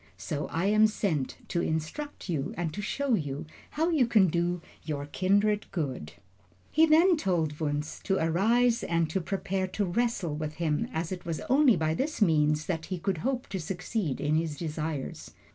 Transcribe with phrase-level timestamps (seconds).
[0.17, 4.59] So I am sent to instruct you and to show you how you can do
[4.81, 6.13] your kindred good."
[6.71, 11.23] He then told Wunzh to arise and to prepare to wrestle with him, as it
[11.23, 15.35] was only by this means that he could hope to succeed in his desires.